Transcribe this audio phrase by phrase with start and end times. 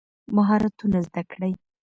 [0.35, 1.53] مهارتونه زده کړئ.